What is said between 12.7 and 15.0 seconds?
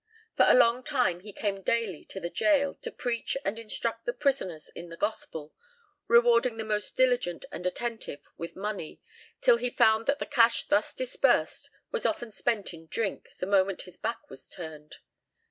in drink the moment his back was turned.